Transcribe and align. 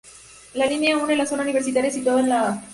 La 0.55 0.65
línea 0.65 0.97
une 0.97 1.15
la 1.15 1.27
Zona 1.27 1.43
Universitaria 1.43 1.91
situada 1.99 2.21
en 2.21 2.29
la 2.29 2.45
Av. 2.49 2.61